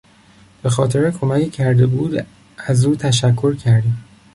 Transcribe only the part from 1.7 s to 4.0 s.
بود از او تشکر کردیم.